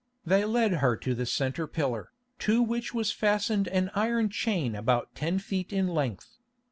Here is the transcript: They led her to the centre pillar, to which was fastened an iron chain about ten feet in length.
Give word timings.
They 0.25 0.45
led 0.45 0.71
her 0.71 0.97
to 0.97 1.13
the 1.13 1.27
centre 1.27 1.67
pillar, 1.67 2.09
to 2.39 2.63
which 2.63 2.91
was 2.91 3.11
fastened 3.11 3.67
an 3.67 3.91
iron 3.93 4.29
chain 4.29 4.73
about 4.73 5.13
ten 5.13 5.37
feet 5.37 5.71
in 5.71 5.87
length. 5.87 6.39